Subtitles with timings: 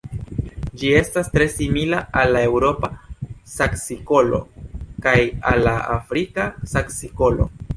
[0.83, 2.89] Ĝi estas tre simila al la Eŭropa
[3.57, 4.41] saksikolo
[5.07, 5.17] kaj
[5.53, 7.49] al la Afrika saksikolo.